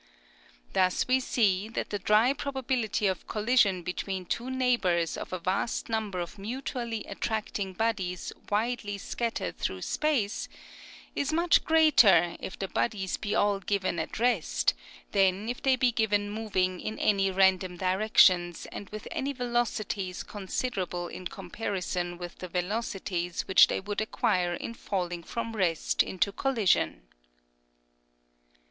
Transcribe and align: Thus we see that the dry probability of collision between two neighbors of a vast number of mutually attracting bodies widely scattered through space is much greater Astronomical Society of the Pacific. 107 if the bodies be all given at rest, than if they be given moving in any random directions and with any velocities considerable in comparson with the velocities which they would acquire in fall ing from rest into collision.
Thus 0.73 1.07
we 1.07 1.19
see 1.19 1.69
that 1.69 1.91
the 1.91 1.99
dry 1.99 2.33
probability 2.33 3.05
of 3.05 3.27
collision 3.27 3.83
between 3.83 4.25
two 4.25 4.49
neighbors 4.49 5.15
of 5.15 5.31
a 5.31 5.37
vast 5.37 5.89
number 5.89 6.19
of 6.19 6.39
mutually 6.39 7.03
attracting 7.03 7.73
bodies 7.73 8.33
widely 8.49 8.97
scattered 8.97 9.59
through 9.59 9.83
space 9.83 10.49
is 11.15 11.31
much 11.31 11.63
greater 11.63 12.07
Astronomical 12.07 12.33
Society 12.33 12.45
of 12.47 12.51
the 12.51 12.67
Pacific. 12.67 13.31
107 13.35 13.35
if 13.35 13.35
the 13.35 13.35
bodies 13.35 13.35
be 13.35 13.35
all 13.35 13.59
given 13.59 13.99
at 13.99 14.17
rest, 14.17 14.73
than 15.11 15.47
if 15.49 15.61
they 15.61 15.75
be 15.75 15.91
given 15.91 16.31
moving 16.31 16.79
in 16.79 16.97
any 16.97 17.29
random 17.29 17.77
directions 17.77 18.65
and 18.71 18.89
with 18.89 19.07
any 19.11 19.33
velocities 19.33 20.23
considerable 20.23 21.09
in 21.09 21.27
comparson 21.27 22.17
with 22.17 22.39
the 22.39 22.47
velocities 22.47 23.41
which 23.47 23.67
they 23.67 23.79
would 23.79 24.01
acquire 24.01 24.55
in 24.55 24.73
fall 24.73 25.11
ing 25.11 25.21
from 25.21 25.55
rest 25.55 26.01
into 26.01 26.31
collision. 26.31 27.03